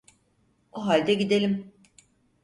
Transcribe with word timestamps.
O 0.71 0.85
halde 0.85 1.13
gidelim. 1.13 1.73